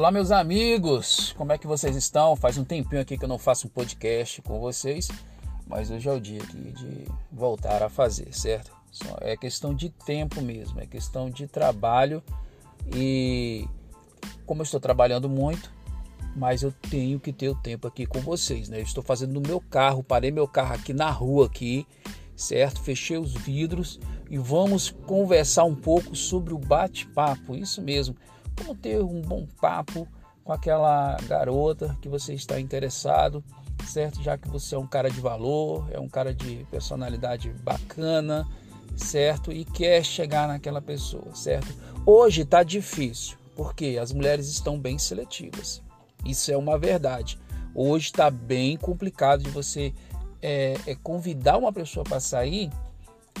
Olá, 0.00 0.10
meus 0.10 0.30
amigos, 0.30 1.34
como 1.36 1.52
é 1.52 1.58
que 1.58 1.66
vocês 1.66 1.94
estão? 1.94 2.34
Faz 2.34 2.56
um 2.56 2.64
tempinho 2.64 3.02
aqui 3.02 3.18
que 3.18 3.24
eu 3.26 3.28
não 3.28 3.36
faço 3.36 3.66
um 3.66 3.70
podcast 3.70 4.40
com 4.40 4.58
vocês, 4.58 5.08
mas 5.66 5.90
hoje 5.90 6.08
é 6.08 6.12
o 6.14 6.18
dia 6.18 6.42
aqui 6.42 6.72
de 6.72 7.04
voltar 7.30 7.82
a 7.82 7.90
fazer, 7.90 8.34
certo? 8.34 8.72
É 9.20 9.36
questão 9.36 9.74
de 9.74 9.90
tempo 9.90 10.40
mesmo, 10.40 10.80
é 10.80 10.86
questão 10.86 11.28
de 11.28 11.46
trabalho 11.46 12.22
e 12.96 13.68
como 14.46 14.62
eu 14.62 14.64
estou 14.64 14.80
trabalhando 14.80 15.28
muito, 15.28 15.70
mas 16.34 16.62
eu 16.62 16.72
tenho 16.72 17.20
que 17.20 17.30
ter 17.30 17.50
o 17.50 17.54
tempo 17.54 17.86
aqui 17.86 18.06
com 18.06 18.20
vocês, 18.20 18.70
né? 18.70 18.78
Eu 18.78 18.84
estou 18.84 19.04
fazendo 19.04 19.34
no 19.34 19.46
meu 19.46 19.60
carro, 19.60 20.02
parei 20.02 20.30
meu 20.30 20.48
carro 20.48 20.76
aqui 20.76 20.94
na 20.94 21.10
rua 21.10 21.44
aqui, 21.44 21.86
certo? 22.34 22.80
Fechei 22.80 23.18
os 23.18 23.34
vidros 23.34 24.00
e 24.30 24.38
vamos 24.38 24.88
conversar 25.06 25.64
um 25.64 25.76
pouco 25.76 26.16
sobre 26.16 26.54
o 26.54 26.58
bate-papo, 26.58 27.54
isso 27.54 27.82
mesmo 27.82 28.16
como 28.60 28.74
ter 28.74 29.00
um 29.00 29.22
bom 29.22 29.46
papo 29.58 30.06
com 30.44 30.52
aquela 30.52 31.16
garota 31.26 31.96
que 32.02 32.08
você 32.08 32.34
está 32.34 32.60
interessado, 32.60 33.42
certo? 33.86 34.22
Já 34.22 34.36
que 34.36 34.48
você 34.48 34.74
é 34.74 34.78
um 34.78 34.86
cara 34.86 35.10
de 35.10 35.20
valor, 35.20 35.88
é 35.90 35.98
um 35.98 36.08
cara 36.08 36.34
de 36.34 36.66
personalidade 36.70 37.50
bacana, 37.62 38.46
certo? 38.96 39.50
E 39.50 39.64
quer 39.64 40.04
chegar 40.04 40.46
naquela 40.46 40.82
pessoa, 40.82 41.34
certo? 41.34 41.74
Hoje 42.04 42.42
está 42.42 42.62
difícil, 42.62 43.38
porque 43.56 43.98
as 44.00 44.12
mulheres 44.12 44.48
estão 44.48 44.78
bem 44.78 44.98
seletivas. 44.98 45.82
Isso 46.24 46.52
é 46.52 46.56
uma 46.56 46.78
verdade. 46.78 47.38
Hoje 47.74 48.06
está 48.06 48.30
bem 48.30 48.76
complicado 48.76 49.42
de 49.42 49.50
você 49.50 49.94
é, 50.42 50.74
é 50.86 50.94
convidar 50.96 51.56
uma 51.56 51.72
pessoa 51.72 52.04
para 52.04 52.20
sair, 52.20 52.70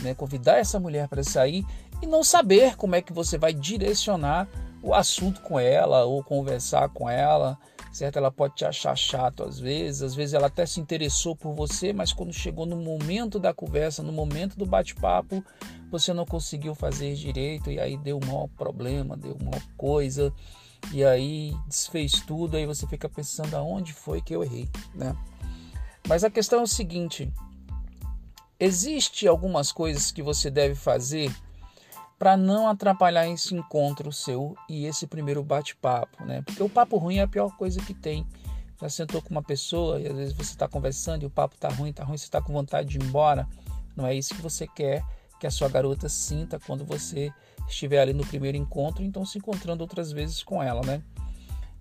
né? 0.00 0.14
Convidar 0.14 0.58
essa 0.58 0.80
mulher 0.80 1.08
para 1.08 1.22
sair 1.22 1.64
e 2.00 2.06
não 2.06 2.24
saber 2.24 2.76
como 2.76 2.94
é 2.94 3.02
que 3.02 3.12
você 3.12 3.36
vai 3.36 3.52
direcionar 3.52 4.48
o 4.82 4.94
assunto 4.94 5.40
com 5.42 5.58
ela 5.58 6.04
ou 6.04 6.22
conversar 6.24 6.88
com 6.88 7.08
ela, 7.08 7.58
certo? 7.92 8.16
Ela 8.16 8.30
pode 8.30 8.54
te 8.54 8.64
achar 8.64 8.96
chato 8.96 9.42
às 9.42 9.58
vezes, 9.58 10.02
às 10.02 10.14
vezes 10.14 10.34
ela 10.34 10.46
até 10.46 10.64
se 10.64 10.80
interessou 10.80 11.36
por 11.36 11.54
você, 11.54 11.92
mas 11.92 12.12
quando 12.12 12.32
chegou 12.32 12.64
no 12.64 12.76
momento 12.76 13.38
da 13.38 13.52
conversa, 13.52 14.02
no 14.02 14.12
momento 14.12 14.56
do 14.56 14.64
bate-papo, 14.64 15.44
você 15.90 16.12
não 16.12 16.24
conseguiu 16.24 16.74
fazer 16.74 17.14
direito 17.14 17.70
e 17.70 17.78
aí 17.78 17.96
deu 17.96 18.18
um 18.22 18.26
maior 18.26 18.48
problema, 18.48 19.16
deu 19.16 19.36
uma 19.40 19.60
coisa 19.76 20.32
e 20.92 21.04
aí 21.04 21.54
desfez 21.66 22.20
tudo, 22.20 22.56
aí 22.56 22.64
você 22.64 22.86
fica 22.86 23.08
pensando 23.08 23.54
aonde 23.54 23.92
foi 23.92 24.22
que 24.22 24.34
eu 24.34 24.42
errei, 24.42 24.68
né? 24.94 25.14
Mas 26.08 26.24
a 26.24 26.30
questão 26.30 26.60
é 26.60 26.62
o 26.62 26.66
seguinte, 26.66 27.30
existe 28.58 29.28
algumas 29.28 29.70
coisas 29.70 30.10
que 30.10 30.22
você 30.22 30.50
deve 30.50 30.74
fazer 30.74 31.30
para 32.20 32.36
não 32.36 32.68
atrapalhar 32.68 33.26
esse 33.30 33.54
encontro 33.54 34.12
seu 34.12 34.54
e 34.68 34.84
esse 34.84 35.06
primeiro 35.06 35.42
bate-papo, 35.42 36.22
né? 36.26 36.42
Porque 36.42 36.62
o 36.62 36.68
papo 36.68 36.98
ruim 36.98 37.16
é 37.16 37.22
a 37.22 37.26
pior 37.26 37.56
coisa 37.56 37.80
que 37.80 37.94
tem. 37.94 38.26
Já 38.78 38.90
sentou 38.90 39.22
com 39.22 39.30
uma 39.30 39.42
pessoa 39.42 39.98
e 39.98 40.06
às 40.06 40.14
vezes 40.14 40.34
você 40.34 40.50
está 40.50 40.68
conversando 40.68 41.22
e 41.22 41.26
o 41.26 41.30
papo 41.30 41.56
tá 41.56 41.70
ruim, 41.70 41.94
tá 41.94 42.04
ruim, 42.04 42.18
você 42.18 42.24
está 42.24 42.42
com 42.42 42.52
vontade 42.52 42.90
de 42.90 42.98
ir 42.98 43.02
embora. 43.02 43.48
Não 43.96 44.06
é 44.06 44.14
isso 44.14 44.34
que 44.34 44.42
você 44.42 44.66
quer 44.68 45.02
que 45.40 45.46
a 45.46 45.50
sua 45.50 45.70
garota 45.70 46.10
sinta 46.10 46.60
quando 46.60 46.84
você 46.84 47.32
estiver 47.66 48.00
ali 48.00 48.12
no 48.12 48.26
primeiro 48.26 48.58
encontro, 48.58 49.02
então 49.02 49.24
se 49.24 49.38
encontrando 49.38 49.82
outras 49.82 50.12
vezes 50.12 50.42
com 50.42 50.62
ela, 50.62 50.82
né? 50.82 51.02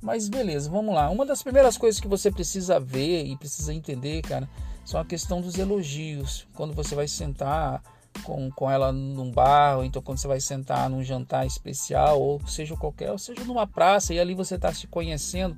Mas 0.01 0.29
beleza, 0.29 0.69
vamos 0.69 0.95
lá. 0.95 1.09
Uma 1.09 1.25
das 1.25 1.43
primeiras 1.43 1.77
coisas 1.77 1.99
que 1.99 2.07
você 2.07 2.31
precisa 2.31 2.79
ver 2.79 3.25
e 3.25 3.35
precisa 3.35 3.73
entender, 3.73 4.21
cara, 4.21 4.47
são 4.85 5.01
a 5.01 5.03
questão 5.03 5.41
dos 5.41 5.57
elogios. 5.57 6.47
Quando 6.53 6.73
você 6.73 6.95
vai 6.95 7.09
sentar 7.09 7.83
com, 8.23 8.49
com 8.51 8.69
ela 8.69 8.91
num 8.91 9.31
bar, 9.31 9.77
ou 9.77 9.85
então 9.85 10.01
quando 10.01 10.17
você 10.17 10.27
vai 10.27 10.39
sentar 10.39 10.89
num 10.89 11.03
jantar 11.03 11.45
especial, 11.45 12.19
ou 12.19 12.45
seja 12.47 12.75
qualquer, 12.75 13.11
ou 13.11 13.17
seja 13.17 13.43
numa 13.43 13.67
praça, 13.67 14.13
e 14.13 14.19
ali 14.19 14.33
você 14.33 14.55
está 14.55 14.73
se 14.73 14.87
conhecendo 14.87 15.57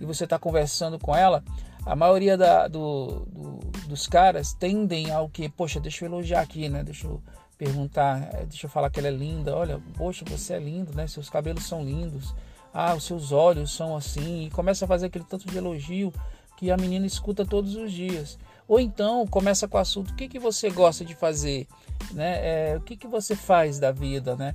e 0.00 0.04
você 0.04 0.24
está 0.24 0.38
conversando 0.38 0.98
com 0.98 1.14
ela, 1.14 1.42
a 1.84 1.94
maioria 1.94 2.36
da, 2.36 2.66
do, 2.66 3.26
do, 3.26 3.58
dos 3.88 4.06
caras 4.06 4.54
tendem 4.54 5.10
ao 5.10 5.28
que, 5.28 5.48
poxa, 5.48 5.78
deixa 5.78 6.04
eu 6.04 6.08
elogiar 6.08 6.40
aqui, 6.40 6.68
né? 6.68 6.82
Deixa 6.82 7.06
eu 7.06 7.22
perguntar, 7.58 8.22
eh, 8.34 8.46
deixa 8.46 8.66
eu 8.66 8.70
falar 8.70 8.90
que 8.90 8.98
ela 8.98 9.08
é 9.08 9.12
linda, 9.12 9.54
olha, 9.54 9.80
poxa, 9.96 10.24
você 10.26 10.54
é 10.54 10.58
lindo, 10.58 10.94
né? 10.94 11.06
Seus 11.06 11.28
cabelos 11.28 11.64
são 11.64 11.84
lindos, 11.84 12.34
ah, 12.72 12.94
os 12.94 13.04
seus 13.04 13.32
olhos 13.32 13.74
são 13.74 13.96
assim, 13.96 14.46
e 14.46 14.50
começa 14.50 14.84
a 14.84 14.88
fazer 14.88 15.06
aquele 15.06 15.24
tanto 15.24 15.46
de 15.46 15.56
elogio 15.56 16.12
que 16.56 16.70
a 16.70 16.76
menina 16.76 17.06
escuta 17.06 17.44
todos 17.44 17.76
os 17.76 17.92
dias. 17.92 18.38
Ou 18.66 18.80
então 18.80 19.26
começa 19.26 19.68
com 19.68 19.76
o 19.76 19.80
assunto: 19.80 20.10
o 20.10 20.14
que, 20.14 20.28
que 20.28 20.38
você 20.38 20.70
gosta 20.70 21.04
de 21.04 21.14
fazer? 21.14 21.66
Né? 22.12 22.72
É, 22.72 22.76
o 22.76 22.80
que, 22.80 22.96
que 22.96 23.06
você 23.06 23.34
faz 23.34 23.78
da 23.78 23.92
vida? 23.92 24.36
Né? 24.36 24.54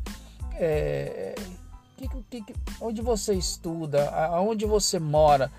É, 0.55 1.35
que, 2.29 2.41
que, 2.41 2.55
onde 2.79 3.01
você 3.01 3.33
estuda? 3.33 4.09
Aonde 4.09 4.65
você 4.65 4.99
mora? 4.99 5.51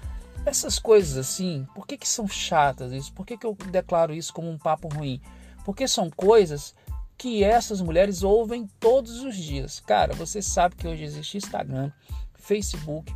Essas 0.46 0.78
coisas 0.78 1.18
assim, 1.18 1.66
por 1.74 1.86
que, 1.86 1.98
que 1.98 2.08
são 2.08 2.26
chatas 2.26 2.92
isso? 2.92 3.12
Por 3.12 3.26
que, 3.26 3.36
que 3.36 3.44
eu 3.44 3.54
declaro 3.70 4.14
isso 4.14 4.32
como 4.32 4.48
um 4.48 4.56
papo 4.56 4.88
ruim? 4.88 5.20
Porque 5.64 5.86
são 5.86 6.10
coisas 6.10 6.74
que 7.18 7.44
essas 7.44 7.82
mulheres 7.82 8.22
ouvem 8.22 8.66
todos 8.78 9.20
os 9.20 9.36
dias. 9.36 9.80
Cara, 9.80 10.14
você 10.14 10.40
sabe 10.40 10.76
que 10.76 10.88
hoje 10.88 11.04
existe 11.04 11.36
Instagram, 11.36 11.92
Facebook, 12.34 13.14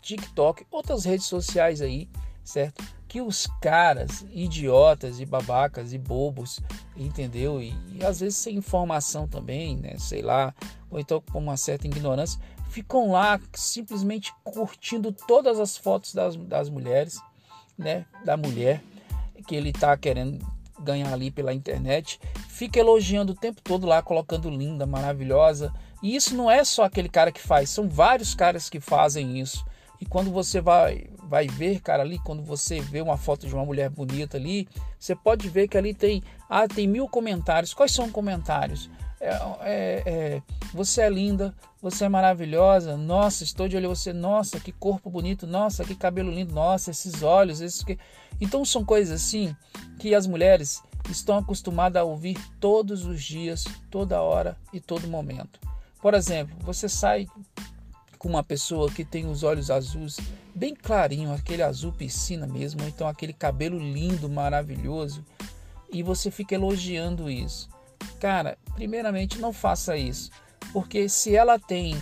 TikTok, 0.00 0.64
outras 0.70 1.04
redes 1.04 1.26
sociais 1.26 1.80
aí, 1.80 2.08
certo? 2.44 2.84
Que 3.14 3.20
os 3.20 3.46
caras 3.60 4.26
idiotas 4.32 5.20
e 5.20 5.24
babacas 5.24 5.92
e 5.92 5.98
bobos, 5.98 6.58
entendeu? 6.96 7.62
E, 7.62 7.72
e, 7.92 8.04
às 8.04 8.18
vezes 8.18 8.36
sem 8.36 8.56
informação 8.56 9.28
também, 9.28 9.76
né? 9.76 9.94
Sei 9.98 10.20
lá, 10.20 10.52
ou 10.90 10.98
então 10.98 11.22
com 11.30 11.38
uma 11.38 11.56
certa 11.56 11.86
ignorância, 11.86 12.40
ficam 12.70 13.12
lá 13.12 13.40
simplesmente 13.52 14.34
curtindo 14.42 15.12
todas 15.12 15.60
as 15.60 15.76
fotos 15.76 16.12
das, 16.12 16.34
das 16.34 16.68
mulheres, 16.68 17.20
né? 17.78 18.04
Da 18.24 18.36
mulher 18.36 18.82
que 19.46 19.54
ele 19.54 19.72
tá 19.72 19.96
querendo 19.96 20.44
ganhar 20.80 21.12
ali 21.12 21.30
pela 21.30 21.54
internet, 21.54 22.18
fica 22.48 22.80
elogiando 22.80 23.32
o 23.32 23.36
tempo 23.36 23.62
todo 23.62 23.86
lá, 23.86 24.02
colocando 24.02 24.50
linda, 24.50 24.86
maravilhosa. 24.86 25.72
E 26.02 26.16
isso 26.16 26.34
não 26.34 26.50
é 26.50 26.64
só 26.64 26.82
aquele 26.82 27.08
cara 27.08 27.30
que 27.30 27.40
faz, 27.40 27.70
são 27.70 27.88
vários 27.88 28.34
caras 28.34 28.68
que 28.68 28.80
fazem 28.80 29.38
isso. 29.38 29.64
E 30.00 30.04
quando 30.04 30.32
você 30.32 30.60
vai, 30.60 31.06
vai 31.28 31.46
ver, 31.46 31.80
cara, 31.80 32.02
ali, 32.02 32.18
quando 32.18 32.42
você 32.42 32.80
vê 32.80 33.00
uma 33.00 33.16
foto 33.16 33.46
de 33.46 33.54
uma 33.54 33.64
mulher 33.64 33.90
bonita 33.90 34.36
ali, 34.36 34.68
você 34.98 35.14
pode 35.14 35.48
ver 35.48 35.68
que 35.68 35.78
ali 35.78 35.94
tem, 35.94 36.22
ah, 36.48 36.68
tem 36.68 36.86
mil 36.86 37.08
comentários. 37.08 37.74
Quais 37.74 37.92
são 37.92 38.06
os 38.06 38.12
comentários? 38.12 38.90
É, 39.20 39.30
é, 39.60 40.02
é, 40.06 40.42
você 40.72 41.00
é 41.00 41.08
linda, 41.08 41.54
você 41.80 42.04
é 42.04 42.08
maravilhosa, 42.08 42.96
nossa, 42.96 43.42
estou 43.42 43.66
de 43.66 43.76
olho 43.76 43.88
você, 43.88 44.12
nossa, 44.12 44.60
que 44.60 44.70
corpo 44.70 45.08
bonito, 45.08 45.46
nossa, 45.46 45.84
que 45.84 45.94
cabelo 45.94 46.30
lindo, 46.30 46.52
nossa, 46.52 46.90
esses 46.90 47.22
olhos, 47.22 47.60
esses 47.60 47.82
que. 47.82 47.98
Então 48.40 48.64
são 48.64 48.84
coisas 48.84 49.22
assim 49.22 49.56
que 49.98 50.14
as 50.14 50.26
mulheres 50.26 50.82
estão 51.10 51.38
acostumadas 51.38 52.00
a 52.00 52.04
ouvir 52.04 52.36
todos 52.60 53.06
os 53.06 53.22
dias, 53.22 53.64
toda 53.90 54.20
hora 54.20 54.56
e 54.72 54.80
todo 54.80 55.08
momento. 55.08 55.58
Por 56.02 56.12
exemplo, 56.12 56.54
você 56.60 56.88
sai 56.88 57.26
com 58.18 58.28
uma 58.28 58.42
pessoa 58.42 58.90
que 58.90 59.04
tem 59.04 59.26
os 59.26 59.42
olhos 59.42 59.70
azuis 59.70 60.18
bem 60.54 60.74
clarinho, 60.74 61.32
aquele 61.32 61.62
azul 61.62 61.92
piscina 61.92 62.46
mesmo, 62.46 62.82
ou 62.82 62.88
então 62.88 63.08
aquele 63.08 63.32
cabelo 63.32 63.78
lindo, 63.78 64.28
maravilhoso, 64.28 65.24
e 65.92 66.02
você 66.02 66.30
fica 66.30 66.54
elogiando 66.54 67.30
isso. 67.30 67.68
Cara, 68.20 68.56
primeiramente 68.74 69.38
não 69.38 69.52
faça 69.52 69.96
isso, 69.96 70.30
porque 70.72 71.08
se 71.08 71.34
ela 71.34 71.58
tem 71.58 71.96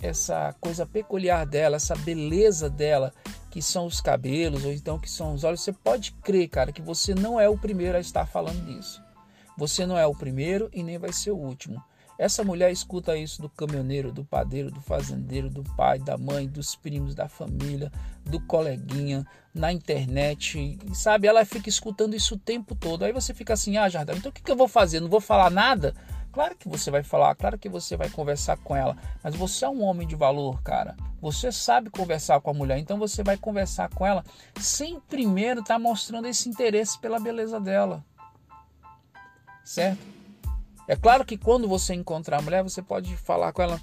essa 0.00 0.54
coisa 0.60 0.86
peculiar 0.86 1.46
dela, 1.46 1.76
essa 1.76 1.96
beleza 1.96 2.68
dela, 2.68 3.12
que 3.50 3.62
são 3.62 3.86
os 3.86 4.00
cabelos 4.00 4.64
ou 4.64 4.72
então 4.72 4.98
que 4.98 5.10
são 5.10 5.32
os 5.32 5.42
olhos, 5.42 5.62
você 5.62 5.72
pode 5.72 6.12
crer, 6.12 6.48
cara, 6.48 6.72
que 6.72 6.82
você 6.82 7.14
não 7.14 7.40
é 7.40 7.48
o 7.48 7.56
primeiro 7.56 7.96
a 7.96 8.00
estar 8.00 8.26
falando 8.26 8.66
disso. 8.66 9.02
Você 9.56 9.86
não 9.86 9.96
é 9.96 10.06
o 10.06 10.14
primeiro 10.14 10.68
e 10.72 10.82
nem 10.82 10.98
vai 10.98 11.12
ser 11.12 11.30
o 11.30 11.38
último. 11.38 11.82
Essa 12.18 12.42
mulher 12.42 12.72
escuta 12.72 13.16
isso 13.16 13.42
do 13.42 13.48
caminhoneiro, 13.48 14.10
do 14.10 14.24
padeiro, 14.24 14.70
do 14.70 14.80
fazendeiro, 14.80 15.50
do 15.50 15.62
pai, 15.62 15.98
da 15.98 16.16
mãe, 16.16 16.48
dos 16.48 16.74
primos, 16.74 17.14
da 17.14 17.28
família, 17.28 17.92
do 18.24 18.40
coleguinha, 18.40 19.26
na 19.54 19.72
internet, 19.72 20.78
sabe? 20.94 21.26
Ela 21.26 21.44
fica 21.44 21.68
escutando 21.68 22.14
isso 22.14 22.34
o 22.34 22.38
tempo 22.38 22.74
todo. 22.74 23.04
Aí 23.04 23.12
você 23.12 23.34
fica 23.34 23.52
assim: 23.52 23.76
ah, 23.76 23.88
Jardel, 23.88 24.16
então 24.16 24.30
o 24.30 24.32
que, 24.32 24.42
que 24.42 24.50
eu 24.50 24.56
vou 24.56 24.68
fazer? 24.68 25.00
Não 25.00 25.08
vou 25.08 25.20
falar 25.20 25.50
nada? 25.50 25.94
Claro 26.32 26.54
que 26.54 26.68
você 26.68 26.90
vai 26.90 27.02
falar, 27.02 27.34
claro 27.34 27.58
que 27.58 27.66
você 27.66 27.96
vai 27.96 28.10
conversar 28.10 28.58
com 28.58 28.76
ela, 28.76 28.94
mas 29.24 29.34
você 29.34 29.64
é 29.64 29.68
um 29.70 29.82
homem 29.82 30.06
de 30.06 30.14
valor, 30.14 30.62
cara. 30.62 30.94
Você 31.18 31.50
sabe 31.50 31.88
conversar 31.88 32.42
com 32.42 32.50
a 32.50 32.54
mulher, 32.54 32.76
então 32.76 32.98
você 32.98 33.22
vai 33.22 33.38
conversar 33.38 33.88
com 33.88 34.06
ela 34.06 34.22
sem 34.60 35.00
primeiro 35.00 35.60
estar 35.60 35.74
tá 35.74 35.78
mostrando 35.78 36.28
esse 36.28 36.46
interesse 36.46 36.98
pela 36.98 37.18
beleza 37.18 37.58
dela. 37.58 38.04
Certo? 39.64 40.15
É 40.88 40.94
claro 40.94 41.24
que 41.24 41.36
quando 41.36 41.68
você 41.68 41.94
encontrar 41.94 42.38
a 42.38 42.42
mulher, 42.42 42.62
você 42.62 42.80
pode 42.80 43.16
falar 43.16 43.52
com 43.52 43.62
ela 43.62 43.80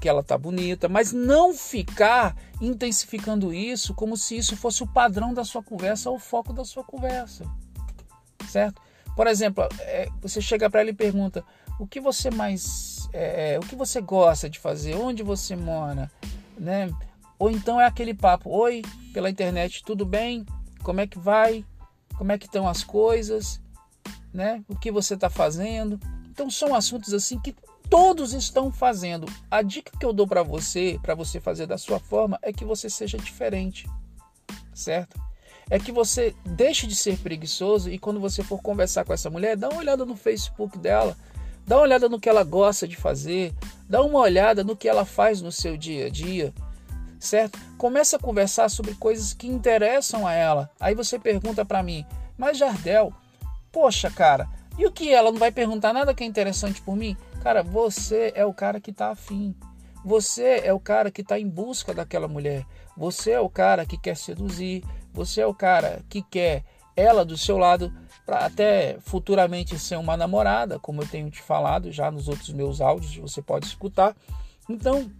que 0.00 0.08
ela 0.08 0.22
tá 0.22 0.38
bonita, 0.38 0.88
mas 0.88 1.12
não 1.12 1.52
ficar 1.52 2.34
intensificando 2.60 3.52
isso 3.52 3.92
como 3.94 4.16
se 4.16 4.36
isso 4.36 4.56
fosse 4.56 4.82
o 4.82 4.86
padrão 4.86 5.34
da 5.34 5.44
sua 5.44 5.62
conversa 5.62 6.08
ou 6.08 6.16
o 6.16 6.20
foco 6.20 6.52
da 6.52 6.64
sua 6.64 6.82
conversa, 6.82 7.44
certo? 8.48 8.80
Por 9.14 9.26
exemplo, 9.26 9.66
é, 9.80 10.08
você 10.20 10.40
chega 10.40 10.70
para 10.70 10.80
ela 10.80 10.90
e 10.90 10.94
pergunta: 10.94 11.44
o 11.78 11.86
que 11.86 12.00
você 12.00 12.30
mais, 12.30 13.08
é, 13.12 13.54
é, 13.54 13.58
o 13.58 13.62
que 13.62 13.76
você 13.76 14.00
gosta 14.00 14.48
de 14.48 14.58
fazer, 14.58 14.94
onde 14.94 15.22
você 15.22 15.54
mora, 15.54 16.10
né? 16.58 16.90
Ou 17.38 17.50
então 17.50 17.80
é 17.80 17.86
aquele 17.86 18.14
papo: 18.14 18.50
Oi, 18.50 18.82
pela 19.12 19.30
internet, 19.30 19.82
tudo 19.84 20.04
bem? 20.04 20.44
Como 20.82 21.00
é 21.00 21.06
que 21.06 21.18
vai? 21.18 21.64
Como 22.16 22.32
é 22.32 22.38
que 22.38 22.46
estão 22.46 22.68
as 22.68 22.82
coisas? 22.82 23.60
Né? 24.32 24.64
O 24.68 24.74
que 24.74 24.90
você 24.90 25.14
está 25.14 25.30
fazendo? 25.30 25.98
Então 26.34 26.50
são 26.50 26.74
assuntos 26.74 27.14
assim 27.14 27.38
que 27.38 27.54
todos 27.88 28.34
estão 28.34 28.72
fazendo. 28.72 29.24
A 29.48 29.62
dica 29.62 29.96
que 29.96 30.04
eu 30.04 30.12
dou 30.12 30.26
para 30.26 30.42
você, 30.42 30.98
para 31.00 31.14
você 31.14 31.38
fazer 31.38 31.64
da 31.64 31.78
sua 31.78 32.00
forma, 32.00 32.40
é 32.42 32.52
que 32.52 32.64
você 32.64 32.90
seja 32.90 33.16
diferente, 33.16 33.88
certo? 34.74 35.16
É 35.70 35.78
que 35.78 35.92
você 35.92 36.34
deixe 36.44 36.88
de 36.88 36.96
ser 36.96 37.18
preguiçoso 37.18 37.88
e 37.88 38.00
quando 38.00 38.18
você 38.18 38.42
for 38.42 38.60
conversar 38.60 39.04
com 39.04 39.12
essa 39.12 39.30
mulher, 39.30 39.56
dá 39.56 39.68
uma 39.68 39.78
olhada 39.78 40.04
no 40.04 40.16
Facebook 40.16 40.76
dela, 40.76 41.16
dá 41.64 41.76
uma 41.76 41.82
olhada 41.82 42.08
no 42.08 42.18
que 42.18 42.28
ela 42.28 42.42
gosta 42.42 42.88
de 42.88 42.96
fazer, 42.96 43.54
dá 43.88 44.02
uma 44.02 44.18
olhada 44.18 44.64
no 44.64 44.76
que 44.76 44.88
ela 44.88 45.04
faz 45.04 45.40
no 45.40 45.52
seu 45.52 45.76
dia 45.76 46.06
a 46.06 46.10
dia, 46.10 46.52
certo? 47.20 47.60
Começa 47.78 48.16
a 48.16 48.20
conversar 48.20 48.68
sobre 48.68 48.96
coisas 48.96 49.32
que 49.32 49.46
interessam 49.46 50.26
a 50.26 50.32
ela. 50.32 50.68
Aí 50.80 50.96
você 50.96 51.16
pergunta 51.16 51.64
para 51.64 51.80
mim, 51.80 52.04
mas 52.36 52.58
Jardel, 52.58 53.12
poxa, 53.70 54.10
cara, 54.10 54.48
e 54.78 54.86
o 54.86 54.92
que 54.92 55.12
ela 55.12 55.30
não 55.30 55.38
vai 55.38 55.52
perguntar 55.52 55.92
nada 55.92 56.14
que 56.14 56.24
é 56.24 56.26
interessante 56.26 56.82
por 56.82 56.96
mim? 56.96 57.16
Cara, 57.42 57.62
você 57.62 58.32
é 58.34 58.44
o 58.44 58.52
cara 58.52 58.80
que 58.80 58.90
está 58.90 59.10
afim. 59.10 59.54
Você 60.04 60.60
é 60.64 60.72
o 60.72 60.80
cara 60.80 61.10
que 61.10 61.22
está 61.22 61.38
em 61.38 61.48
busca 61.48 61.94
daquela 61.94 62.28
mulher. 62.28 62.66
Você 62.96 63.32
é 63.32 63.40
o 63.40 63.48
cara 63.48 63.86
que 63.86 63.96
quer 63.96 64.16
seduzir. 64.16 64.84
Você 65.12 65.40
é 65.40 65.46
o 65.46 65.54
cara 65.54 66.02
que 66.08 66.22
quer 66.22 66.64
ela 66.96 67.24
do 67.24 67.36
seu 67.36 67.58
lado 67.58 67.92
para 68.24 68.46
até 68.46 68.96
futuramente 69.00 69.78
ser 69.78 69.96
uma 69.96 70.16
namorada, 70.16 70.78
como 70.78 71.02
eu 71.02 71.06
tenho 71.06 71.30
te 71.30 71.42
falado 71.42 71.92
já 71.92 72.10
nos 72.10 72.28
outros 72.28 72.50
meus 72.50 72.80
áudios, 72.80 73.16
você 73.16 73.42
pode 73.42 73.66
escutar. 73.66 74.16
Então, 74.68 75.10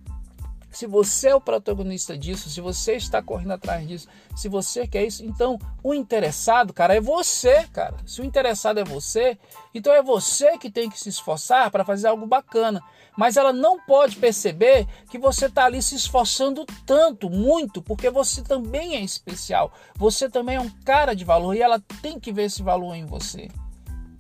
se 0.76 0.86
você 0.86 1.28
é 1.28 1.34
o 1.34 1.40
protagonista 1.40 2.18
disso, 2.18 2.50
se 2.50 2.60
você 2.60 2.94
está 2.94 3.22
correndo 3.22 3.52
atrás 3.52 3.86
disso, 3.86 4.08
se 4.34 4.48
você 4.48 4.86
quer 4.86 5.04
isso, 5.04 5.24
então 5.24 5.58
o 5.82 5.94
interessado, 5.94 6.72
cara, 6.72 6.94
é 6.94 7.00
você, 7.00 7.64
cara. 7.72 7.96
Se 8.04 8.20
o 8.20 8.24
interessado 8.24 8.80
é 8.80 8.84
você, 8.84 9.38
então 9.72 9.92
é 9.92 10.02
você 10.02 10.58
que 10.58 10.70
tem 10.70 10.90
que 10.90 10.98
se 10.98 11.08
esforçar 11.08 11.70
para 11.70 11.84
fazer 11.84 12.08
algo 12.08 12.26
bacana. 12.26 12.82
Mas 13.16 13.36
ela 13.36 13.52
não 13.52 13.80
pode 13.80 14.16
perceber 14.16 14.86
que 15.08 15.18
você 15.18 15.46
está 15.46 15.66
ali 15.66 15.80
se 15.80 15.94
esforçando 15.94 16.66
tanto, 16.84 17.30
muito, 17.30 17.80
porque 17.80 18.10
você 18.10 18.42
também 18.42 18.96
é 18.96 19.00
especial. 19.00 19.72
Você 19.96 20.28
também 20.28 20.56
é 20.56 20.60
um 20.60 20.70
cara 20.84 21.14
de 21.14 21.24
valor 21.24 21.54
e 21.54 21.62
ela 21.62 21.80
tem 22.02 22.18
que 22.18 22.32
ver 22.32 22.44
esse 22.44 22.62
valor 22.62 22.94
em 22.94 23.06
você, 23.06 23.48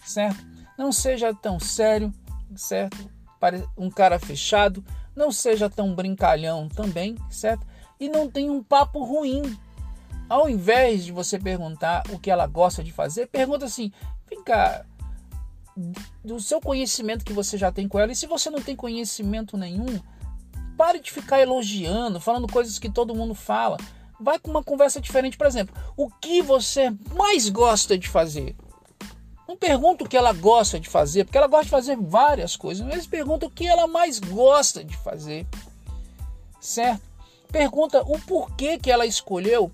certo? 0.04 0.46
Não 0.78 0.92
seja 0.92 1.34
tão 1.34 1.58
sério, 1.58 2.12
certo? 2.54 3.12
Um 3.76 3.90
cara 3.90 4.18
fechado 4.18 4.82
não 5.14 5.30
seja 5.30 5.70
tão 5.70 5.94
brincalhão 5.94 6.68
também, 6.68 7.16
certo? 7.30 7.66
E 7.98 8.08
não 8.08 8.30
tenha 8.30 8.52
um 8.52 8.62
papo 8.62 9.02
ruim. 9.04 9.58
Ao 10.28 10.48
invés 10.48 11.04
de 11.04 11.12
você 11.12 11.38
perguntar 11.38 12.02
o 12.10 12.18
que 12.18 12.30
ela 12.30 12.46
gosta 12.46 12.82
de 12.82 12.92
fazer, 12.92 13.26
pergunta 13.26 13.66
assim: 13.66 13.92
vem 14.28 14.42
cá, 14.42 14.84
do 16.24 16.40
seu 16.40 16.60
conhecimento 16.60 17.24
que 17.24 17.32
você 17.32 17.58
já 17.58 17.70
tem 17.70 17.88
com 17.88 17.98
ela, 17.98 18.12
e 18.12 18.16
se 18.16 18.26
você 18.26 18.48
não 18.48 18.60
tem 18.60 18.76
conhecimento 18.76 19.56
nenhum, 19.56 20.00
pare 20.76 21.00
de 21.00 21.10
ficar 21.10 21.40
elogiando, 21.40 22.20
falando 22.20 22.50
coisas 22.50 22.78
que 22.78 22.90
todo 22.90 23.14
mundo 23.14 23.34
fala. 23.34 23.76
Vai 24.20 24.38
com 24.38 24.50
uma 24.50 24.62
conversa 24.62 25.00
diferente, 25.00 25.36
por 25.36 25.46
exemplo, 25.46 25.74
o 25.96 26.08
que 26.08 26.40
você 26.40 26.90
mais 27.14 27.48
gosta 27.48 27.98
de 27.98 28.08
fazer? 28.08 28.54
Não 29.46 29.56
pergunta 29.56 30.04
o 30.04 30.08
que 30.08 30.16
ela 30.16 30.32
gosta 30.32 30.80
de 30.80 30.88
fazer, 30.88 31.24
porque 31.24 31.36
ela 31.36 31.46
gosta 31.46 31.64
de 31.64 31.70
fazer 31.70 31.96
várias 31.96 32.56
coisas, 32.56 32.86
mas 32.86 33.06
pergunta 33.06 33.46
o 33.46 33.50
que 33.50 33.66
ela 33.66 33.86
mais 33.86 34.18
gosta 34.18 34.82
de 34.82 34.96
fazer. 34.96 35.46
Certo? 36.60 37.02
Pergunta 37.52 38.02
o 38.02 38.18
porquê 38.20 38.78
que 38.78 38.90
ela 38.90 39.06
escolheu 39.06 39.70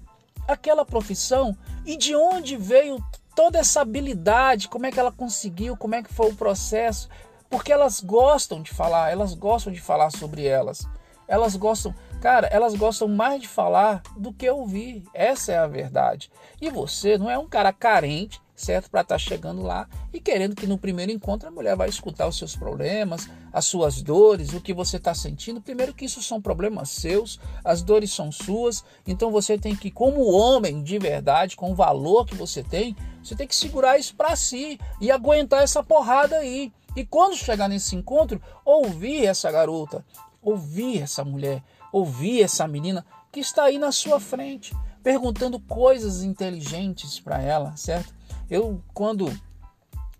aquela 0.46 0.84
profissão 0.84 1.56
e 1.86 1.96
de 1.96 2.14
onde 2.16 2.56
veio 2.56 3.02
toda 3.34 3.58
essa 3.58 3.80
habilidade, 3.80 4.68
como 4.68 4.86
é 4.86 4.92
que 4.92 4.98
ela 4.98 5.12
conseguiu, 5.12 5.76
como 5.76 5.94
é 5.94 6.02
que 6.02 6.12
foi 6.12 6.30
o 6.30 6.36
processo, 6.36 7.08
porque 7.48 7.72
elas 7.72 8.00
gostam 8.00 8.60
de 8.60 8.70
falar, 8.70 9.10
elas 9.10 9.34
gostam 9.34 9.72
de 9.72 9.80
falar 9.80 10.10
sobre 10.10 10.46
elas. 10.46 10.86
Elas 11.26 11.54
gostam, 11.54 11.94
cara, 12.20 12.48
elas 12.48 12.74
gostam 12.74 13.06
mais 13.06 13.40
de 13.40 13.48
falar 13.48 14.02
do 14.16 14.32
que 14.32 14.50
ouvir. 14.50 15.04
Essa 15.14 15.52
é 15.52 15.58
a 15.58 15.66
verdade. 15.66 16.30
E 16.60 16.68
você 16.68 17.16
não 17.16 17.30
é 17.30 17.38
um 17.38 17.48
cara 17.48 17.72
carente 17.72 18.40
certo? 18.60 18.90
Para 18.90 19.00
estar 19.00 19.14
tá 19.14 19.18
chegando 19.18 19.62
lá 19.62 19.88
e 20.12 20.20
querendo 20.20 20.54
que 20.54 20.66
no 20.66 20.78
primeiro 20.78 21.10
encontro 21.10 21.48
a 21.48 21.50
mulher 21.50 21.74
vai 21.74 21.88
escutar 21.88 22.28
os 22.28 22.36
seus 22.36 22.54
problemas, 22.54 23.28
as 23.52 23.64
suas 23.64 24.02
dores, 24.02 24.52
o 24.52 24.60
que 24.60 24.74
você 24.74 24.98
está 24.98 25.14
sentindo. 25.14 25.60
Primeiro 25.60 25.94
que 25.94 26.04
isso 26.04 26.22
são 26.22 26.40
problemas 26.40 26.90
seus, 26.90 27.40
as 27.64 27.82
dores 27.82 28.12
são 28.12 28.30
suas, 28.30 28.84
então 29.06 29.30
você 29.30 29.58
tem 29.58 29.74
que, 29.74 29.90
como 29.90 30.30
homem 30.30 30.82
de 30.82 30.98
verdade, 30.98 31.56
com 31.56 31.72
o 31.72 31.74
valor 31.74 32.26
que 32.26 32.34
você 32.34 32.62
tem, 32.62 32.94
você 33.22 33.34
tem 33.34 33.46
que 33.46 33.56
segurar 33.56 33.98
isso 33.98 34.14
para 34.14 34.36
si 34.36 34.78
e 35.00 35.10
aguentar 35.10 35.62
essa 35.62 35.82
porrada 35.82 36.36
aí. 36.36 36.72
E 36.96 37.04
quando 37.04 37.36
chegar 37.36 37.68
nesse 37.68 37.94
encontro, 37.94 38.40
ouvir 38.64 39.26
essa 39.26 39.50
garota, 39.50 40.04
ouvir 40.42 41.02
essa 41.02 41.24
mulher, 41.24 41.62
ouvir 41.92 42.42
essa 42.42 42.66
menina 42.66 43.04
que 43.30 43.40
está 43.40 43.64
aí 43.64 43.78
na 43.78 43.92
sua 43.92 44.18
frente, 44.18 44.74
perguntando 45.02 45.58
coisas 45.60 46.22
inteligentes 46.22 47.20
para 47.20 47.40
ela, 47.40 47.76
certo? 47.76 48.12
Eu, 48.50 48.82
quando 48.92 49.30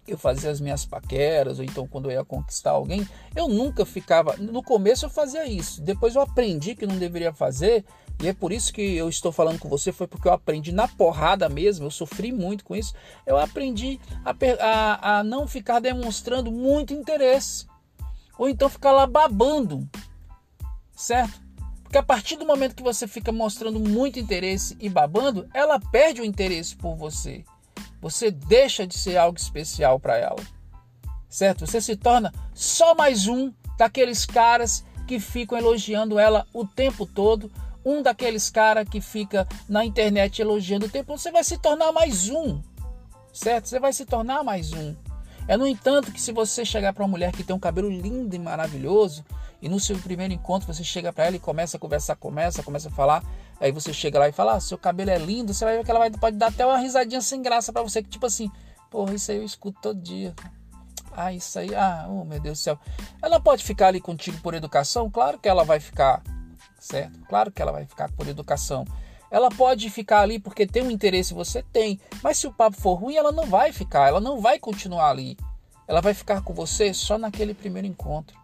eu 0.06 0.18
fazia 0.18 0.50
as 0.50 0.60
minhas 0.60 0.84
paqueras, 0.84 1.58
ou 1.58 1.64
então 1.64 1.86
quando 1.86 2.10
eu 2.10 2.12
ia 2.12 2.24
conquistar 2.24 2.72
alguém, 2.72 3.06
eu 3.34 3.48
nunca 3.48 3.84
ficava. 3.84 4.36
No 4.36 4.62
começo 4.62 5.04
eu 5.04 5.10
fazia 5.10 5.46
isso, 5.46 5.80
depois 5.82 6.14
eu 6.14 6.22
aprendi 6.22 6.74
que 6.74 6.86
não 6.86 6.98
deveria 6.98 7.32
fazer, 7.32 7.84
e 8.22 8.28
é 8.28 8.32
por 8.32 8.52
isso 8.52 8.72
que 8.72 8.82
eu 8.96 9.08
estou 9.08 9.32
falando 9.32 9.58
com 9.58 9.68
você, 9.68 9.92
foi 9.92 10.06
porque 10.06 10.28
eu 10.28 10.32
aprendi 10.32 10.72
na 10.72 10.86
porrada 10.86 11.48
mesmo, 11.48 11.86
eu 11.86 11.90
sofri 11.90 12.32
muito 12.32 12.64
com 12.64 12.76
isso. 12.76 12.92
Eu 13.26 13.38
aprendi 13.38 13.98
a, 14.24 14.34
a, 14.60 15.18
a 15.18 15.24
não 15.24 15.48
ficar 15.48 15.80
demonstrando 15.80 16.52
muito 16.52 16.92
interesse, 16.92 17.66
ou 18.38 18.48
então 18.48 18.68
ficar 18.68 18.92
lá 18.92 19.06
babando, 19.06 19.88
certo? 20.94 21.40
Porque 21.82 21.98
a 21.98 22.02
partir 22.02 22.36
do 22.36 22.46
momento 22.46 22.76
que 22.76 22.82
você 22.82 23.08
fica 23.08 23.32
mostrando 23.32 23.80
muito 23.80 24.18
interesse 24.18 24.76
e 24.78 24.88
babando, 24.88 25.48
ela 25.52 25.80
perde 25.80 26.20
o 26.20 26.24
interesse 26.24 26.76
por 26.76 26.94
você 26.94 27.44
você 28.00 28.30
deixa 28.30 28.86
de 28.86 28.96
ser 28.96 29.16
algo 29.16 29.38
especial 29.38 30.00
para 30.00 30.16
ela. 30.16 30.40
Certo? 31.28 31.66
Você 31.66 31.80
se 31.80 31.96
torna 31.96 32.32
só 32.54 32.94
mais 32.94 33.26
um 33.26 33.52
daqueles 33.76 34.26
caras 34.26 34.84
que 35.06 35.20
ficam 35.20 35.56
elogiando 35.56 36.18
ela 36.18 36.46
o 36.52 36.66
tempo 36.66 37.06
todo, 37.06 37.50
um 37.84 38.02
daqueles 38.02 38.50
caras 38.50 38.88
que 38.88 39.00
fica 39.00 39.46
na 39.68 39.84
internet 39.84 40.40
elogiando 40.40 40.86
o 40.86 40.88
tempo 40.88 41.06
todo. 41.08 41.18
Você 41.18 41.30
vai 41.30 41.44
se 41.44 41.58
tornar 41.58 41.92
mais 41.92 42.28
um. 42.28 42.60
Certo? 43.32 43.68
Você 43.68 43.78
vai 43.78 43.92
se 43.92 44.04
tornar 44.04 44.42
mais 44.42 44.72
um. 44.72 44.94
É 45.46 45.56
no 45.56 45.66
entanto 45.66 46.12
que 46.12 46.20
se 46.20 46.32
você 46.32 46.64
chegar 46.64 46.92
para 46.92 47.02
uma 47.02 47.10
mulher 47.10 47.32
que 47.32 47.42
tem 47.42 47.54
um 47.54 47.60
cabelo 47.60 47.88
lindo 47.88 48.34
e 48.34 48.38
maravilhoso, 48.38 49.24
e 49.62 49.68
no 49.68 49.80
seu 49.80 49.98
primeiro 49.98 50.32
encontro 50.32 50.72
você 50.72 50.82
chega 50.82 51.12
para 51.12 51.26
ela 51.26 51.36
e 51.36 51.40
começa 51.40 51.76
a 51.76 51.80
conversar, 51.80 52.16
começa, 52.16 52.62
começa 52.62 52.88
a 52.88 52.92
falar, 52.92 53.24
Aí 53.60 53.70
você 53.70 53.92
chega 53.92 54.18
lá 54.18 54.28
e 54.28 54.32
fala: 54.32 54.54
ah, 54.54 54.60
seu 54.60 54.78
cabelo 54.78 55.10
é 55.10 55.18
lindo, 55.18 55.52
você 55.52 55.64
vai 55.64 55.76
ver 55.76 55.84
que 55.84 55.90
ela 55.90 56.00
vai, 56.00 56.10
pode 56.10 56.36
dar 56.36 56.48
até 56.48 56.64
uma 56.64 56.78
risadinha 56.78 57.20
sem 57.20 57.42
graça 57.42 57.72
para 57.72 57.82
você, 57.82 58.02
que 58.02 58.08
tipo 58.08 58.24
assim, 58.26 58.50
porra, 58.90 59.14
isso 59.14 59.30
aí 59.30 59.36
eu 59.36 59.44
escuto 59.44 59.78
todo 59.80 60.00
dia. 60.00 60.34
Ah, 61.12 61.32
isso 61.32 61.58
aí, 61.58 61.74
ah, 61.74 62.06
oh 62.08 62.24
meu 62.24 62.40
Deus 62.40 62.58
do 62.58 62.62
céu. 62.62 62.78
Ela 63.20 63.38
pode 63.38 63.64
ficar 63.64 63.88
ali 63.88 64.00
contigo 64.00 64.38
por 64.40 64.54
educação? 64.54 65.10
Claro 65.10 65.38
que 65.38 65.48
ela 65.48 65.64
vai 65.64 65.80
ficar, 65.80 66.22
certo? 66.78 67.20
Claro 67.28 67.50
que 67.50 67.60
ela 67.60 67.72
vai 67.72 67.84
ficar 67.84 68.10
por 68.12 68.26
educação. 68.28 68.86
Ela 69.30 69.48
pode 69.48 69.88
ficar 69.90 70.22
ali 70.22 70.38
porque 70.38 70.66
tem 70.66 70.82
um 70.82 70.90
interesse, 70.90 71.34
você 71.34 71.62
tem. 71.62 72.00
Mas 72.22 72.38
se 72.38 72.46
o 72.46 72.52
papo 72.52 72.76
for 72.76 72.94
ruim, 72.94 73.16
ela 73.16 73.30
não 73.30 73.46
vai 73.46 73.72
ficar, 73.72 74.08
ela 74.08 74.20
não 74.20 74.40
vai 74.40 74.58
continuar 74.58 75.10
ali. 75.10 75.36
Ela 75.86 76.00
vai 76.00 76.14
ficar 76.14 76.42
com 76.42 76.54
você 76.54 76.94
só 76.94 77.18
naquele 77.18 77.54
primeiro 77.54 77.86
encontro. 77.86 78.38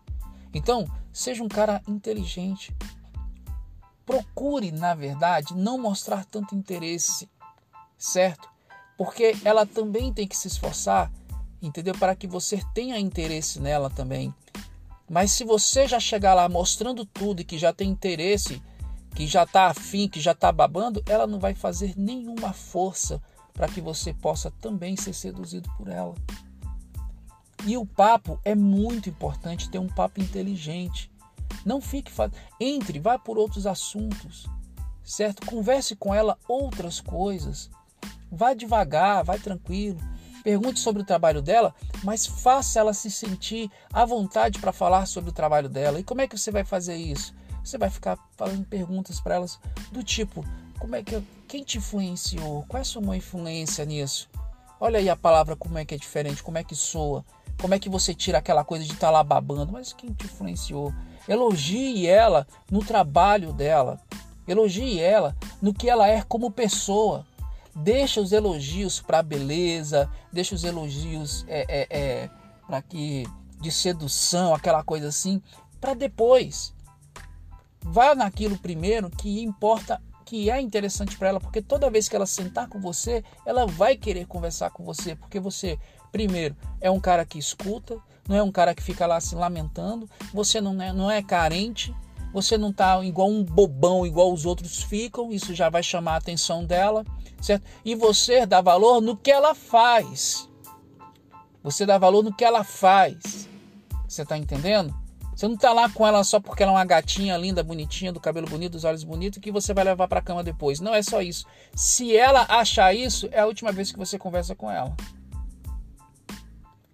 Então, 0.52 0.88
seja 1.12 1.42
um 1.42 1.48
cara 1.48 1.82
inteligente, 1.88 2.74
procure, 4.06 4.70
na 4.70 4.94
verdade, 4.94 5.54
não 5.54 5.76
mostrar 5.76 6.24
tanto 6.24 6.54
interesse, 6.54 7.28
certo? 7.98 8.48
Porque 8.96 9.36
ela 9.44 9.66
também 9.66 10.12
tem 10.12 10.26
que 10.26 10.36
se 10.36 10.48
esforçar, 10.48 11.12
entendeu? 11.60 11.92
Para 11.98 12.14
que 12.14 12.26
você 12.26 12.62
tenha 12.72 12.98
interesse 12.98 13.60
nela 13.60 13.90
também. 13.90 14.32
Mas 15.10 15.32
se 15.32 15.44
você 15.44 15.86
já 15.86 16.00
chegar 16.00 16.34
lá 16.34 16.48
mostrando 16.48 17.04
tudo 17.04 17.40
e 17.40 17.44
que 17.44 17.58
já 17.58 17.72
tem 17.72 17.90
interesse, 17.90 18.62
que 19.14 19.26
já 19.26 19.42
está 19.42 19.66
afim, 19.66 20.08
que 20.08 20.20
já 20.20 20.32
está 20.32 20.50
babando, 20.52 21.02
ela 21.06 21.26
não 21.26 21.38
vai 21.38 21.54
fazer 21.54 21.94
nenhuma 21.96 22.52
força 22.52 23.20
para 23.52 23.68
que 23.68 23.80
você 23.80 24.12
possa 24.14 24.50
também 24.60 24.96
ser 24.96 25.12
seduzido 25.12 25.68
por 25.76 25.88
ela. 25.88 26.14
E 27.64 27.76
o 27.76 27.86
papo 27.86 28.38
é 28.44 28.54
muito 28.54 29.08
importante 29.08 29.70
ter 29.70 29.78
um 29.78 29.88
papo 29.88 30.20
inteligente. 30.20 31.10
Não 31.66 31.80
fique 31.80 32.10
entre, 32.58 32.98
vá 32.98 33.18
por 33.18 33.36
outros 33.36 33.66
assuntos, 33.66 34.46
certo? 35.04 35.44
Converse 35.44 35.94
com 35.94 36.14
ela 36.14 36.38
outras 36.48 37.00
coisas. 37.00 37.68
Vá 38.32 38.54
devagar, 38.54 39.22
vai 39.22 39.38
tranquilo. 39.38 40.00
Pergunte 40.42 40.80
sobre 40.80 41.02
o 41.02 41.06
trabalho 41.06 41.42
dela, 41.42 41.74
mas 42.02 42.24
faça 42.24 42.78
ela 42.78 42.94
se 42.94 43.10
sentir 43.10 43.70
à 43.92 44.04
vontade 44.04 44.60
para 44.60 44.72
falar 44.72 45.04
sobre 45.06 45.30
o 45.30 45.32
trabalho 45.32 45.68
dela. 45.68 46.00
E 46.00 46.04
como 46.04 46.22
é 46.22 46.28
que 46.28 46.38
você 46.38 46.50
vai 46.50 46.64
fazer 46.64 46.96
isso? 46.96 47.34
você 47.66 47.76
vai 47.76 47.90
ficar 47.90 48.16
fazendo 48.36 48.64
perguntas 48.64 49.20
para 49.20 49.34
elas 49.34 49.58
do 49.90 50.02
tipo: 50.02 50.44
como 50.78 50.94
é 50.94 51.02
que 51.02 51.20
quem 51.48 51.64
te 51.64 51.78
influenciou? 51.78 52.64
Qual 52.68 52.78
é 52.78 52.82
a 52.82 52.84
sua 52.84 53.16
influência 53.16 53.84
nisso? 53.84 54.28
Olha 54.78 54.98
aí 54.98 55.08
a 55.08 55.16
palavra 55.16 55.56
como 55.56 55.78
é 55.78 55.84
que 55.84 55.94
é 55.94 55.98
diferente, 55.98 56.42
como 56.42 56.58
é 56.58 56.64
que 56.64 56.76
soa, 56.76 57.24
como 57.60 57.74
é 57.74 57.78
que 57.78 57.88
você 57.88 58.14
tira 58.14 58.38
aquela 58.38 58.62
coisa 58.62 58.84
de 58.84 58.92
estar 58.92 59.08
tá 59.08 59.10
lá 59.10 59.24
babando, 59.24 59.72
mas 59.72 59.92
quem 59.92 60.12
te 60.12 60.26
influenciou? 60.26 60.94
Elogie 61.28 62.06
ela 62.06 62.46
no 62.70 62.84
trabalho 62.84 63.52
dela. 63.52 64.00
Elogie 64.46 65.00
ela 65.00 65.34
no 65.60 65.74
que 65.74 65.88
ela 65.88 66.08
é 66.08 66.22
como 66.22 66.50
pessoa. 66.50 67.26
Deixa 67.74 68.20
os 68.20 68.32
elogios 68.32 69.00
para 69.00 69.22
beleza, 69.22 70.10
deixa 70.32 70.54
os 70.54 70.64
elogios 70.64 71.44
é, 71.48 71.66
é, 71.68 71.86
é 71.90 72.30
para 72.66 72.80
que 72.82 73.24
de 73.60 73.70
sedução, 73.70 74.54
aquela 74.54 74.82
coisa 74.82 75.08
assim, 75.08 75.42
para 75.80 75.94
depois. 75.94 76.74
Vá 77.80 78.14
naquilo 78.14 78.58
primeiro 78.58 79.10
que 79.10 79.42
importa, 79.42 80.00
que 80.24 80.50
é 80.50 80.60
interessante 80.60 81.16
para 81.16 81.28
ela, 81.28 81.40
porque 81.40 81.62
toda 81.62 81.90
vez 81.90 82.08
que 82.08 82.16
ela 82.16 82.26
sentar 82.26 82.68
com 82.68 82.80
você, 82.80 83.22
ela 83.44 83.66
vai 83.66 83.96
querer 83.96 84.26
conversar 84.26 84.70
com 84.70 84.84
você, 84.84 85.14
porque 85.14 85.38
você, 85.38 85.78
primeiro, 86.10 86.56
é 86.80 86.90
um 86.90 86.98
cara 86.98 87.24
que 87.24 87.38
escuta, 87.38 87.96
não 88.28 88.36
é 88.36 88.42
um 88.42 88.52
cara 88.52 88.74
que 88.74 88.82
fica 88.82 89.06
lá 89.06 89.20
se 89.20 89.34
lamentando, 89.34 90.08
você 90.32 90.60
não 90.60 90.80
é, 90.80 90.92
não 90.92 91.10
é 91.10 91.22
carente, 91.22 91.94
você 92.32 92.58
não 92.58 92.72
tá 92.72 93.02
igual 93.04 93.30
um 93.30 93.42
bobão, 93.42 94.06
igual 94.06 94.32
os 94.32 94.44
outros 94.44 94.82
ficam, 94.82 95.32
isso 95.32 95.54
já 95.54 95.68
vai 95.68 95.82
chamar 95.82 96.12
a 96.12 96.16
atenção 96.16 96.64
dela, 96.64 97.04
certo? 97.40 97.64
E 97.84 97.94
você 97.94 98.44
dá 98.44 98.60
valor 98.60 99.00
no 99.00 99.16
que 99.16 99.30
ela 99.30 99.54
faz. 99.54 100.48
Você 101.62 101.86
dá 101.86 101.98
valor 101.98 102.22
no 102.22 102.34
que 102.34 102.44
ela 102.44 102.62
faz. 102.62 103.48
Você 104.06 104.24
tá 104.24 104.36
entendendo? 104.36 104.94
Você 105.34 105.46
não 105.48 105.56
tá 105.56 105.72
lá 105.72 105.90
com 105.90 106.06
ela 106.06 106.24
só 106.24 106.40
porque 106.40 106.62
ela 106.62 106.72
é 106.72 106.74
uma 106.76 106.84
gatinha 106.84 107.36
linda, 107.36 107.62
bonitinha, 107.62 108.12
do 108.12 108.20
cabelo 108.20 108.46
bonito, 108.46 108.72
dos 108.72 108.84
olhos 108.84 109.04
bonitos, 109.04 109.38
que 109.38 109.52
você 109.52 109.74
vai 109.74 109.84
levar 109.84 110.08
para 110.08 110.22
cama 110.22 110.42
depois. 110.42 110.80
Não 110.80 110.94
é 110.94 111.02
só 111.02 111.20
isso. 111.20 111.44
Se 111.74 112.16
ela 112.16 112.46
achar 112.48 112.94
isso, 112.94 113.28
é 113.32 113.40
a 113.40 113.46
última 113.46 113.70
vez 113.70 113.92
que 113.92 113.98
você 113.98 114.18
conversa 114.18 114.54
com 114.54 114.70
ela. 114.70 114.96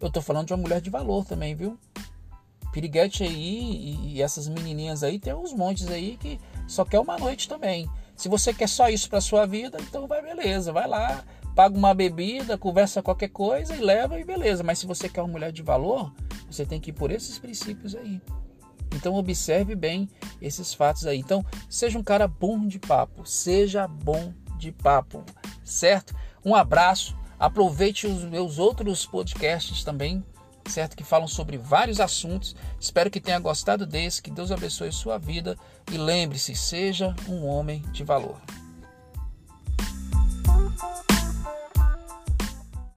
Eu 0.03 0.11
tô 0.11 0.21
falando 0.21 0.49
de 0.49 0.53
uma 0.53 0.61
mulher 0.61 0.81
de 0.81 0.91
valor 0.91 1.25
também, 1.25 1.55
viu? 1.55 1.79
Piriguete 2.73 3.23
aí 3.23 3.97
e 4.05 4.21
essas 4.21 4.49
menininhas 4.49 5.05
aí, 5.05 5.19
tem 5.19 5.33
uns 5.33 5.53
montes 5.53 5.87
aí 5.87 6.17
que 6.17 6.41
só 6.67 6.85
quer 6.85 6.99
uma 6.99 7.17
noite 7.17 7.49
também. 7.49 7.89
Se 8.17 8.29
você 8.29 8.53
quer 8.53 8.69
só 8.69 8.89
isso 8.89 9.09
para 9.09 9.21
sua 9.21 9.47
vida, 9.47 9.79
então 9.81 10.09
vai 10.09 10.21
beleza, 10.21 10.73
vai 10.73 10.89
lá, 10.89 11.23
paga 11.55 11.77
uma 11.77 11.95
bebida, 11.95 12.59
conversa 12.59 13.01
qualquer 13.01 13.29
coisa 13.29 13.77
e 13.77 13.81
leva 13.81 14.19
e 14.19 14.25
beleza. 14.25 14.65
Mas 14.65 14.81
se 14.81 14.87
você 14.87 15.09
quer 15.09 15.23
uma 15.23 15.31
mulher 15.31 15.53
de 15.53 15.63
valor, 15.63 16.13
você 16.51 16.67
tem 16.67 16.81
que 16.81 16.91
ir 16.91 16.95
por 16.95 17.13
esses 17.13 17.39
princípios 17.39 17.95
aí. 17.95 18.21
Então 18.95 19.15
observe 19.15 19.77
bem 19.77 20.09
esses 20.41 20.75
fatos 20.75 21.07
aí. 21.07 21.19
Então 21.19 21.47
seja 21.71 21.97
um 21.97 22.03
cara 22.03 22.27
bom 22.27 22.67
de 22.67 22.81
papo, 22.81 23.25
seja 23.25 23.87
bom 23.87 24.35
de 24.59 24.73
papo, 24.73 25.25
certo? 25.63 26.13
Um 26.45 26.57
abraço 26.57 27.17
Aproveite 27.43 28.07
os 28.07 28.23
meus 28.23 28.61
outros 28.61 29.05
podcasts 29.05 29.83
também, 29.83 30.25
certo? 30.67 30.97
Que 30.97 31.03
falam 31.03 31.27
sobre 31.27 31.59
vários 31.59 31.99
assuntos. 31.99 32.55
Espero 32.79 33.11
que 33.11 33.21
tenha 33.21 33.41
gostado 33.41 33.85
desse. 33.85 34.23
Que 34.23 34.31
Deus 34.31 34.53
abençoe 34.53 34.93
sua 34.93 35.19
vida. 35.19 35.59
E 35.91 35.99
lembre-se: 35.99 36.55
seja 36.55 37.17
um 37.29 37.45
homem 37.45 37.83
de 37.91 38.05
valor. 38.05 38.41